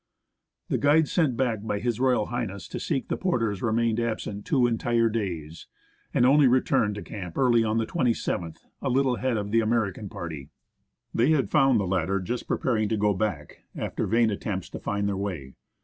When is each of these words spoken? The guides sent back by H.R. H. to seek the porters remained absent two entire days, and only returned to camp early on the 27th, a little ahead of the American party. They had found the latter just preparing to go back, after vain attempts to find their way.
The 0.69 0.79
guides 0.79 1.11
sent 1.11 1.37
back 1.37 1.59
by 1.61 1.75
H.R. 1.77 2.25
H. 2.49 2.69
to 2.69 2.79
seek 2.79 3.07
the 3.07 3.17
porters 3.17 3.61
remained 3.61 3.99
absent 3.99 4.45
two 4.45 4.65
entire 4.65 5.09
days, 5.09 5.67
and 6.11 6.25
only 6.25 6.47
returned 6.47 6.95
to 6.95 7.03
camp 7.03 7.37
early 7.37 7.63
on 7.63 7.77
the 7.77 7.85
27th, 7.85 8.65
a 8.81 8.89
little 8.89 9.17
ahead 9.17 9.37
of 9.37 9.51
the 9.51 9.59
American 9.59 10.09
party. 10.09 10.49
They 11.13 11.29
had 11.33 11.51
found 11.51 11.79
the 11.79 11.85
latter 11.85 12.19
just 12.19 12.47
preparing 12.47 12.89
to 12.89 12.97
go 12.97 13.13
back, 13.13 13.65
after 13.75 14.07
vain 14.07 14.31
attempts 14.31 14.69
to 14.69 14.79
find 14.79 15.07
their 15.07 15.15
way. 15.17 15.53